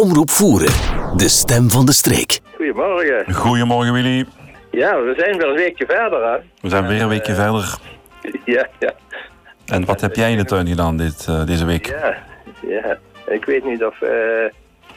[0.00, 0.72] Omroep Voeren,
[1.16, 2.40] de stem van de streek.
[2.56, 3.34] Goedemorgen.
[3.34, 4.24] Goedemorgen Willy.
[4.70, 6.38] Ja, we zijn weer een weekje verder, hè?
[6.60, 7.78] We zijn weer een weekje verder.
[8.44, 8.92] Ja, ja.
[9.66, 11.86] En wat heb jij in de tuin gedaan dit, eh, deze week?
[11.86, 12.16] Ja,
[12.68, 12.98] ja.
[13.26, 14.10] Ik weet niet of, eh,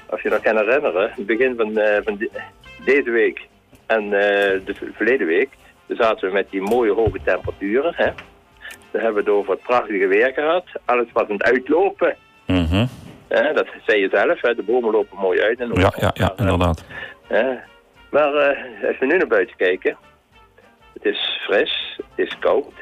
[0.10, 1.12] of je nog kan herinneren.
[1.16, 2.30] Het begin van, eh, van de-
[2.86, 3.48] deze week
[3.86, 5.50] en eh, de verleden week.
[5.88, 8.10] Toen zaten we met die mooie hoge temperaturen, hè?
[8.92, 10.66] Dan hebben we het over het prachtige weer gehad.
[10.86, 12.16] Alles was aan het uitlopen.
[12.48, 12.86] Mhm.
[13.39, 13.54] Hè?
[13.54, 14.55] Dat zei je zelf, hè?
[14.55, 15.59] De bomen lopen mooi uit.
[15.59, 16.86] En Ja, ja, ja, inderdaad.
[17.29, 17.64] Ja.
[18.14, 19.97] Maar eh, als we nu naar buiten kijken,
[20.93, 22.74] het is fris, het is koud.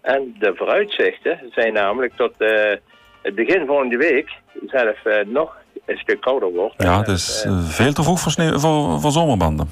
[0.00, 2.76] En de vooruitzichten zijn namelijk tot eh,
[3.22, 4.30] het begin volgende week
[4.66, 6.82] zelf eh, nog een stuk kouder wordt.
[6.82, 9.68] Ja, het is veel te vroeg voor, sneeuw, voor, voor zomerbanden.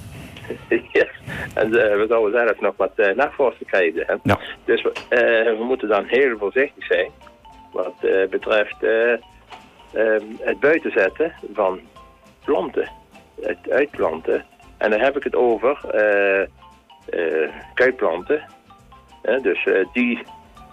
[0.92, 1.06] Ja.
[1.54, 4.04] En we zouden zelf nog wat uh, nachtvorsten krijgen.
[4.06, 4.14] Hè?
[4.22, 4.38] Ja.
[4.64, 4.92] Dus we,
[5.58, 7.10] we moeten dan heel voorzichtig zijn
[7.72, 7.94] wat
[8.30, 8.76] betreft
[9.92, 11.80] eh, ehm, het buiten zetten van
[12.44, 12.88] planten.
[13.40, 14.44] Het uitplanten.
[14.76, 16.48] En dan heb ik het over eh
[17.10, 18.42] eh, kuitplanten.
[19.42, 20.22] Dus eh, die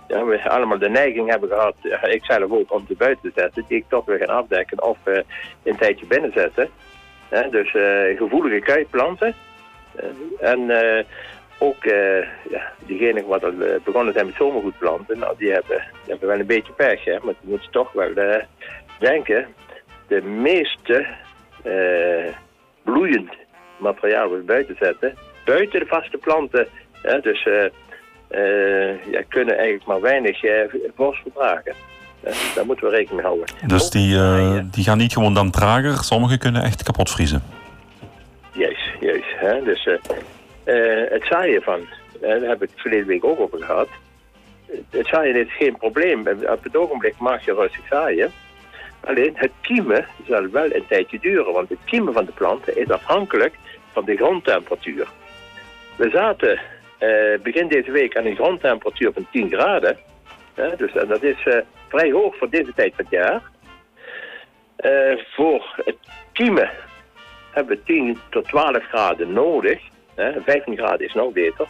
[0.08, 3.66] ja, we allemaal de neiging hebben gehad, ik zelf ook, om te buiten te zetten,
[3.68, 4.98] die ik toch weer gaan afdekken of
[5.64, 6.70] een tijdje binnen zetten.
[7.52, 7.72] Dus
[8.18, 9.36] gevoelige kuitplanten.
[10.40, 10.72] En
[11.60, 16.16] ook eh ja, diegenen wat al begonnen zijn met zomergoed planten, nou, die, hebben, die
[16.20, 17.04] wel een beetje pech.
[17.04, 18.14] Hè, maar die moeten toch wel
[19.00, 19.48] denken,
[20.08, 21.06] de meeste
[21.64, 22.34] eh,
[22.84, 23.34] bloeiend
[23.78, 26.67] materiaal wat we buiten zetten, buiten de vaste planten.
[27.02, 27.44] Hè, dus
[29.12, 30.39] ja, kunnen eigenlijk maar weinig
[30.95, 31.73] vorst verdragen.
[32.56, 33.56] Daar moeten we rekening mee houden.
[33.67, 36.04] Dus die, die gaan niet gewoon dan trager.
[36.04, 37.44] Sommige kunnen echt kapot vriezen.
[38.52, 39.28] Juist, juist.
[39.36, 39.64] Hè?
[39.64, 39.89] Dus
[41.09, 41.80] het zaaien van,
[42.22, 43.88] daar heb ik het verleden week ook over gehad.
[44.89, 46.28] Het zaaien is geen probleem.
[46.28, 48.32] Op het ogenblik mag je rustig zaaien.
[49.08, 52.90] Alleen het kiemen zal wel een tijdje duren, want het kiemen van de planten is
[52.90, 53.56] afhankelijk
[53.92, 55.08] van de grondtemperatuur.
[55.96, 56.60] We zaten
[56.98, 59.98] eh, begin deze week aan een grondtemperatuur van 10 graden.
[60.54, 60.76] Hè?
[60.76, 61.58] Dus en dat is eh,
[61.88, 63.42] vrij hoog voor deze tijd van het jaar.
[64.76, 65.98] Eh, voor het
[66.32, 66.70] kiemen
[67.52, 69.80] hebben we 10 tot 12 graden nodig.
[70.16, 70.42] Hè?
[70.42, 71.67] 15 graden is nog beter.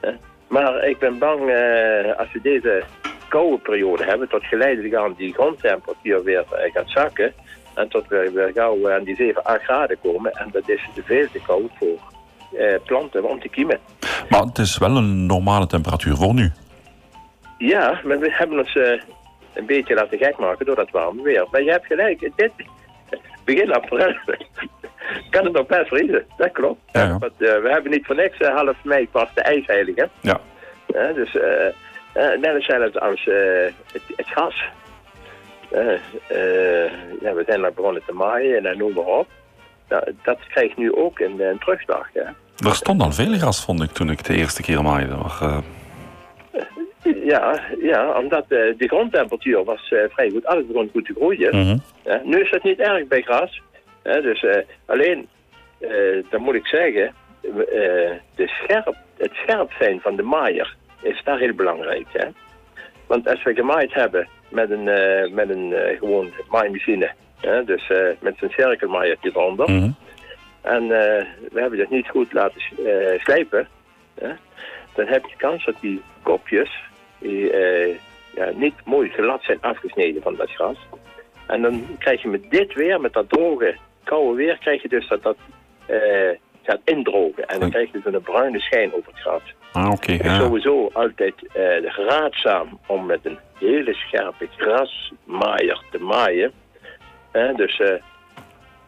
[0.00, 0.12] Hè?
[0.48, 2.82] Maar ik ben bang eh, als we deze
[3.36, 7.32] koude periode hebben, tot geleidelijk aan die grondtemperatuur weer eh, gaat zakken.
[7.74, 10.32] En tot we weer gauw aan die 7, 8 graden komen.
[10.32, 11.98] En dat is veel te koud voor
[12.58, 13.78] eh, planten om te kiemen.
[14.28, 16.52] Maar het is wel een normale temperatuur voor nu.
[17.58, 19.00] Ja, maar we hebben ons eh,
[19.54, 21.46] een beetje laten gek maken door dat warme weer.
[21.50, 22.52] Maar je hebt gelijk, dit
[23.44, 24.14] begin april
[25.30, 26.24] kan het nog best vriezen.
[26.36, 26.80] Dat klopt.
[26.92, 27.18] Ja, ja.
[27.18, 30.08] Want, eh, we hebben niet voor niks eh, half mei pas de ijsheilige.
[30.20, 30.40] Ja.
[31.14, 31.74] Dus eh, eh,
[32.14, 33.24] net als zelfs als
[33.92, 34.64] het, het gas.
[35.72, 35.92] Eh,
[36.28, 36.90] eh,
[37.20, 39.26] ja, we zijn nog begonnen te maaien en dan noem maar op.
[39.88, 42.08] Nou, dat krijgt nu ook een, een terugslag.
[42.14, 42.34] Ja.
[42.66, 45.14] Er stond al veel gras, vond ik, toen ik de eerste keer maaide.
[45.16, 45.58] Maar, eh,
[47.24, 50.46] Ja, ja, omdat de grondtemperatuur was vrij goed.
[50.46, 51.56] Alles begon goed te groeien.
[51.56, 51.76] mhm.
[52.04, 53.60] Ja, nu is dat niet erg bij gras.
[54.02, 54.46] Ja, dus
[54.86, 55.28] alleen,
[56.30, 57.14] dan moet ik zeggen,
[58.34, 62.06] de scherp, het scherp zijn van de maaier is daar heel belangrijk.
[62.12, 62.28] Hè?
[63.06, 67.90] Want als we gemaaid hebben met een, eh, met een eh, gewoon maaimachine, hè, dus
[67.90, 69.90] eh, met zijn cirkelmaaiertje eronder, Mhm.
[70.60, 70.88] en
[71.52, 72.60] we hebben dat niet goed laten
[73.18, 73.68] slijpen,
[74.14, 74.32] hè,
[74.94, 76.70] dan heb je kans dat die kopjes
[77.18, 77.52] die,
[78.34, 80.76] ja, niet mooi glad zijn afgesneden van dat gras.
[81.46, 85.08] En dan krijg je met dit weer, met dat droge, koude weer, krijg je dus
[85.08, 85.36] dat dat
[86.62, 87.46] gaat indrogen.
[87.46, 89.42] En dan krijg je dus een bruine schijn over het gras.
[89.72, 90.12] Ah, oké.
[90.12, 90.38] Het is ja.
[90.38, 96.52] sowieso altijd eh, raadzaam om met een hele scherpe grasmaaier te maaien.
[97.30, 97.94] Eh, dus eh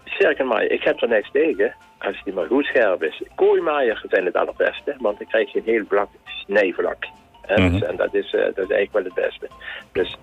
[0.05, 3.23] cirkelmaaier, ik heb er niks tegen als die maar goed scherp is.
[3.35, 7.05] Kooimaaier zijn het allerbeste, want dan krijg je een heel vlak snijvlak.
[7.43, 7.83] Eh, dus- Mhm.
[7.83, 9.49] en dat is, dat is eigenlijk wel het beste.
[9.93, 10.17] Dus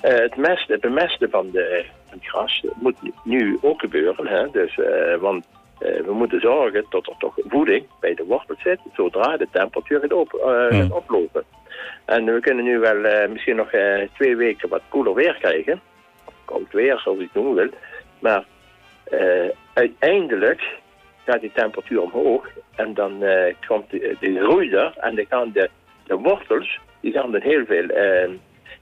[0.00, 4.26] het, mest, het bemesten van, de, van het gras moet nu ook gebeuren.
[4.26, 4.50] Hè?
[4.50, 4.78] Dus,
[5.20, 5.46] want
[5.78, 10.12] we moeten zorgen dat er toch voeding bij de wortel zit, zodra de temperatuur gaat,
[10.12, 10.92] op, eh, gaat Mm.
[10.92, 11.44] oplopen.
[12.04, 15.80] En we kunnen nu wel eh, misschien nog eh, twee weken wat koeler weer krijgen.
[16.44, 17.70] Koud weer, zoals ik het noemen wil.
[18.18, 18.44] Maar
[19.04, 20.62] eh, uiteindelijk
[21.24, 22.48] gaat die temperatuur omhoog.
[22.76, 24.94] En dan eh, komt de, de groei er.
[24.96, 25.70] En dan gaan de,
[26.06, 28.28] de wortels, die gaan dan heel veel eh,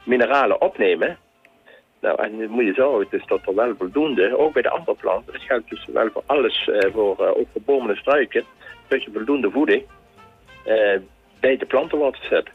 [0.04, 1.18] mineralen opnemen.
[2.02, 5.32] Nou, en moet je zorgen dus dat er wel voldoende, ook bij de andere planten,
[5.32, 8.44] dat geldt dus wel voor alles, eh, voor, eh, ook voor bomen en struiken,
[8.88, 9.82] dat je voldoende voeding
[10.64, 11.00] eh,
[11.40, 12.54] bij de plantenwater zetten.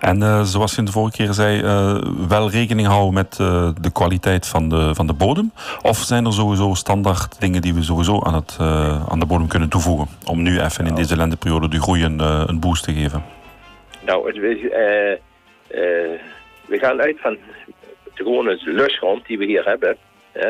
[0.00, 3.92] En uh, zoals je de vorige keer zei, uh, wel rekening houden met uh, de
[3.92, 5.52] kwaliteit van de, van de bodem?
[5.82, 8.56] Of zijn er sowieso standaard dingen die we sowieso aan, het,
[9.08, 10.08] aan de bodem kunnen toevoegen?
[10.26, 10.96] Om nu even in nou.
[10.96, 13.24] deze lenteperiode die groei een, een boost te geven?
[14.04, 14.36] Nou, het,
[16.66, 17.36] we gaan uit van
[18.16, 19.96] de gewone lusgrond die we hier hebben.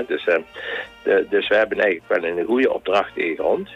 [0.07, 3.71] dus, de, dus we hebben eigenlijk wel een goede opdracht in grond.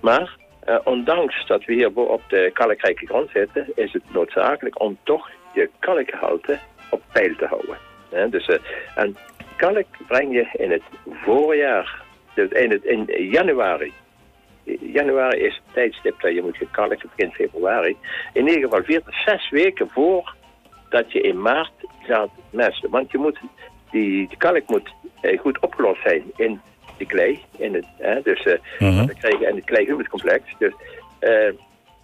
[0.00, 0.36] maar
[0.68, 5.30] uh, ondanks dat we hier op de kalkrijke grond zitten, is het noodzakelijk om toch
[5.54, 6.58] je kalkgehalte
[6.90, 8.30] op peil te houden.
[8.30, 8.56] dus, uh,
[8.94, 9.16] en
[9.56, 12.02] kalk breng je in het voorjaar,
[12.34, 13.92] dus in, het, in januari.
[14.80, 17.96] Januari is het tijdstip dat je moet gekalken, begin februari.
[18.32, 20.34] In ieder geval vier tot zes weken voor
[20.88, 22.90] dat je in maart gaat mesten.
[22.90, 23.38] Want je moet,
[23.90, 26.60] die, die kalk moet eh, goed opgelost zijn in
[26.98, 27.40] de klei.
[27.56, 30.42] In het, hè, dus, uh, mm dan krijg je, en het klei-humuscomplex.
[30.58, 30.72] Dus,
[31.20, 31.52] uh,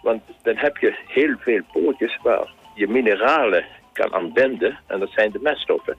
[0.01, 4.79] want dan heb je heel veel pootjes waar je mineralen kan aanwenden.
[4.87, 5.97] En dat zijn de meststoffen.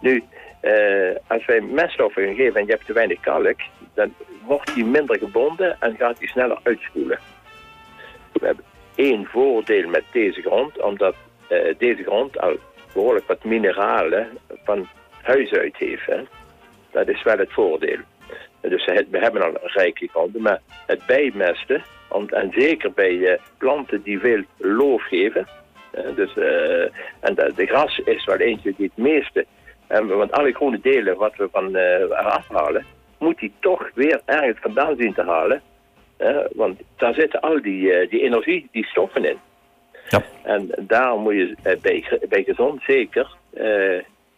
[0.00, 0.22] Nu,
[0.62, 3.60] uh, als wij meststoffen gaan geven en je hebt te weinig kalk,
[3.94, 4.14] dan
[4.46, 7.18] wordt die minder gebonden en gaat die sneller uitspoelen.
[8.32, 8.64] We hebben
[8.94, 11.14] één voordeel met deze grond, omdat
[11.50, 12.56] uh, deze grond al
[12.92, 14.28] behoorlijk wat mineralen
[14.64, 14.88] van
[15.22, 16.06] huis uit heeft.
[16.06, 16.22] Hè.
[16.90, 17.98] Dat is wel het voordeel.
[18.60, 21.82] Dus we hebben al rijkelijk grond, maar het bijmesten,
[22.26, 25.46] en zeker bij uh, planten die veel loof geven,
[26.14, 26.82] dus, uh,
[27.20, 29.46] en de, de, gras is wel eentje die het meeste,
[29.88, 32.86] want alle groene delen wat we van eraf halen,
[33.18, 35.62] moet die toch weer ergens vandaan zien te halen.
[36.52, 39.38] want daar zitten al die, die energie, die stoffen in.
[40.42, 43.36] En daarom moet je bij, bij gezond zeker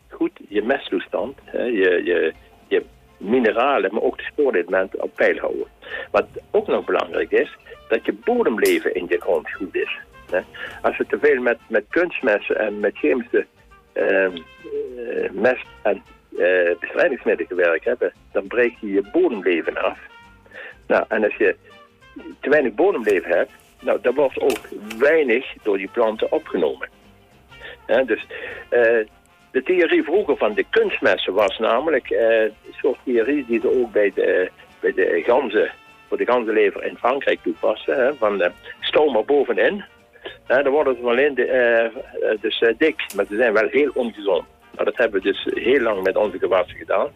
[0.09, 2.33] goed je mesttoestand, je, je,
[2.69, 2.85] je
[3.17, 5.67] mineralen, maar ook de spoorelementen op peil houden.
[6.11, 7.57] Wat ook nog belangrijk is,
[7.89, 9.99] dat je bodemleven in je grond goed is.
[10.83, 13.47] Als we te veel met, met kunstmessen en met chemische
[13.95, 14.29] uh,
[15.33, 19.99] mest en uh, bestrijdingsmiddelen gewerkt hebben, dan breek je je bodemleven af.
[20.87, 21.57] Nou, en als je
[22.41, 23.53] te weinig bodemleven hebt,
[23.83, 24.59] nou, dan wordt ook
[24.99, 26.89] weinig door die planten opgenomen.
[27.87, 28.27] dus
[28.71, 29.07] uh,
[29.51, 33.93] de theorie vroeger van de kunstmessen was namelijk uh, een soort theorie die ze ook
[33.93, 34.51] bij de,
[34.81, 35.71] bij de ganzen,
[36.09, 37.97] voor de ganzenlever in Frankrijk toepassen.
[37.97, 38.53] Hè, van de
[39.27, 39.85] bovenin.
[40.49, 41.47] Uh, dan worden ze alleen de,
[42.23, 44.45] uh, dus dik, maar ze zijn wel heel ongezond.
[44.73, 47.09] Nou, dat hebben we dus heel lang met onze gewassen gedaan.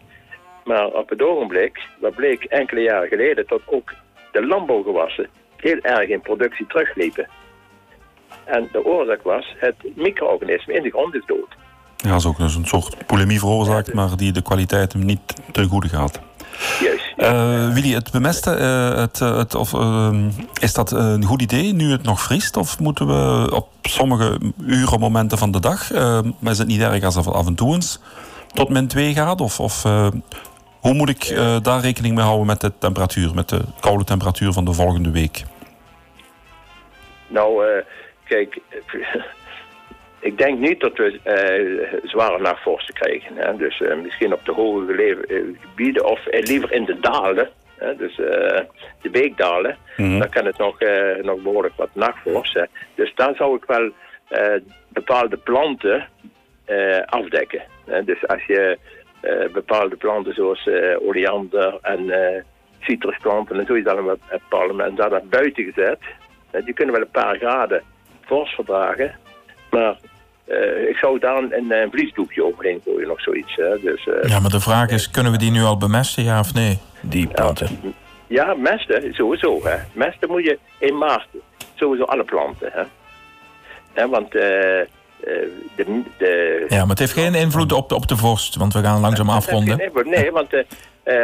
[0.63, 3.93] Maar op het ogenblik, wat bleek enkele jaren geleden, dat ook
[4.31, 7.27] de landbouwgewassen heel erg in productie terugliepen.
[8.45, 11.55] En de oorzaak was, het micro-organisme in de grond is dood.
[11.97, 15.67] Ja, dat is ook een soort polemie veroorzaakt, maar die de kwaliteit hem niet ten
[15.67, 16.19] goede gaat.
[16.81, 17.13] Juist.
[17.17, 20.13] Uh, Willy, het bemesten, uh, het, het, of, uh,
[20.61, 22.57] is dat een goed idee nu het nog vriest?
[22.57, 25.91] Of moeten we op sommige uren, momenten van de dag,
[26.39, 27.99] maar is het niet erg als het af en toe eens
[28.53, 29.41] tot min 2 gaat?
[29.41, 29.85] Of, of
[30.87, 34.65] hoe moet ik daar rekening mee houden met de temperatuur, met de koude temperatuur van
[34.65, 35.43] de volgende week?
[37.27, 37.65] Nou,
[38.23, 38.57] kijk,
[40.29, 43.35] ik denk niet dat we uh, zware nachtvorsten krijgen.
[43.35, 43.55] Hè.
[43.55, 47.49] Dus misschien op de hoge gelegen gebieden of liever in de dalen.
[47.77, 47.95] Hè.
[47.95, 48.15] Dus
[49.01, 49.77] de beekdalen.
[49.97, 50.77] Mm Dan kan het nog,
[51.21, 52.59] nog behoorlijk wat nachtvorst.
[52.95, 53.91] Dus daar zou ik wel
[54.87, 56.07] bepaalde planten
[57.05, 57.61] afdekken.
[57.85, 58.03] Hè.
[58.03, 58.77] Dus als je
[59.53, 60.69] bepaalde planten zoals
[61.07, 62.11] oleander en
[62.79, 65.99] citrusplanten en zo is dan een parlement daar naar buiten gezet.
[66.65, 67.83] die kunnen wel een paar graden
[68.25, 69.15] vorst verdragen.
[69.69, 69.97] Maar
[70.45, 73.55] uh, ik zou daar een, een vliesdoekje overheen gooien, nog zoiets.
[73.55, 73.79] Hè.
[73.79, 76.53] Dus, uh, ja, maar de vraag is, kunnen we die nu al bemesten, ja of
[76.53, 76.79] nee?
[77.01, 77.67] Die planten.
[77.81, 77.89] Ja,
[78.27, 79.59] ja mesten, sowieso.
[79.63, 79.77] Hè.
[79.93, 81.27] Mesten moet je in maart,
[81.75, 82.71] sowieso alle planten.
[83.93, 84.07] Hè.
[84.07, 84.35] want...
[84.35, 84.81] Uh,
[85.75, 89.01] de, de, ja, maar het heeft geen invloed op, op de vorst, want we gaan
[89.01, 89.77] langzaam afronden.
[89.77, 90.53] Nee, nee, want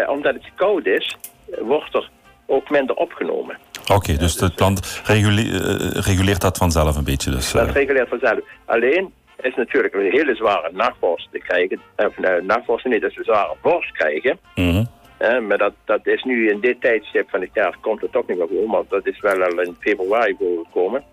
[0.08, 1.18] omdat het koud is,
[1.62, 2.10] wordt er
[2.46, 3.58] ook minder opgenomen.
[3.92, 7.32] Oké, dus de plant reguleert, uh, reguleert dat vanzelf een beetje.
[7.32, 7.52] Dus.
[7.52, 8.40] Dat reguleert vanzelf.
[8.66, 11.82] Alleen is natuurlijk een hele zware nachtvorst te krijgen.
[11.96, 14.40] Of uh, nachtvorst niet, dat is een zware vorst krijgen.
[14.56, 14.88] Mm
[15.20, 15.48] -hmm.
[15.48, 18.38] maar dat, dat is nu in dit tijdstip van het jaar komt het toch niet
[18.38, 18.68] meer voor.
[18.68, 21.04] Want dat is wel al in februari voorgekomen.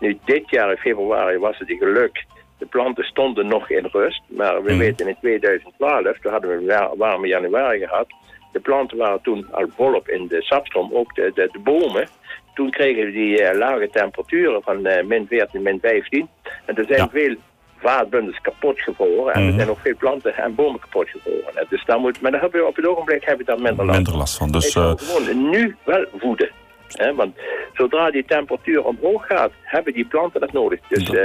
[0.00, 2.24] Nu dit jaar in februari was het een geluk.
[2.58, 4.22] De planten stonden nog in rust.
[4.26, 8.06] Maar we mm weten in 2012, toen hadden we een warme januari gehad
[8.52, 12.08] de planten waren toen al volop in de sapstroom, ook de, de, de bomen.
[12.54, 16.28] Toen kregen we die uh, lage temperaturen van uh, min 14, min 15.
[16.64, 17.36] En er zijn veel
[17.76, 19.34] vaatbundels kapot gevroren.
[19.34, 19.56] En er mhm.
[19.56, 21.66] zijn ook veel planten en bomen kapot gevroren.
[21.68, 24.36] Dus daar moet, maar dan op het ogenblik hebben we daar minder last Minder last
[24.36, 24.50] van.
[24.50, 26.50] Dus, uh, gewoon nu wel voeden.
[26.88, 27.36] Hè, want
[27.78, 30.80] zodra die temperatuur omhoog gaat, hebben die planten dat nodig.
[30.88, 31.24] Dus, eh,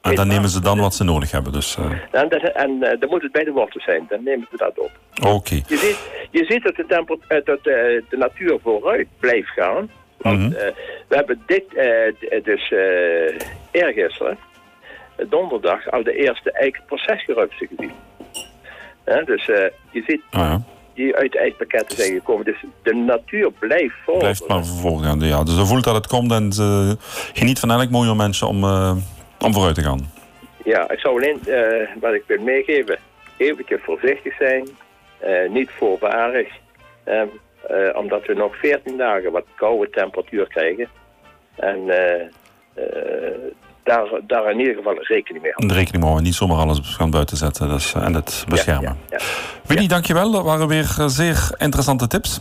[0.00, 1.52] En dan nemen ze dan wat ze nodig hebben.
[1.52, 4.46] Dus, eh, en, dat, en eh, dan moet het bij de wortel zijn, dan nemen
[4.50, 4.90] ze dat op.
[5.26, 5.54] Oké.
[5.54, 5.98] Je ziet,
[6.30, 9.90] je ziet dat, de, temper, dat de natuur vooruit blijft gaan.
[10.16, 10.48] Want Mhm.
[11.08, 11.64] we hebben dit,
[12.44, 12.72] dus
[13.70, 14.38] eergisteren,
[15.28, 17.92] donderdag, al de eerste eikenprocesgerupsen gezien.
[19.24, 19.44] Dus
[19.90, 20.62] je ziet Ah, ja.
[20.94, 22.44] Die uit de eikpakketten zijn gekomen.
[22.44, 24.18] Dus de natuur blijft voor.
[24.18, 25.20] Blijft maar voorgaan.
[25.20, 25.42] Ja.
[25.44, 26.96] Dus ze voelt dat het komt en ze
[27.32, 28.96] geniet van elk mooie momentje om, eh,
[29.38, 30.12] om vooruit te gaan.
[30.64, 32.98] Ja, ik zou alleen, eh, wat ik wil meegeven,
[33.36, 34.68] eventjes voorzichtig zijn.
[35.18, 36.48] eh, niet voorbarig.
[37.04, 40.88] eh, eh, omdat we nog 14 dagen wat koude temperatuur krijgen.
[41.56, 42.20] En eh,
[42.74, 43.32] eh,
[43.90, 45.70] daar, daar in ieder geval rekening mee houden.
[45.70, 48.82] En rekening mee houden, niet zomaar alles gaan buiten zetten dus, en het beschermen.
[48.82, 49.24] Ja, ja, ja.
[49.66, 50.30] Winnie, dankjewel.
[50.30, 52.40] Dat waren weer eh, zeer interessante tips.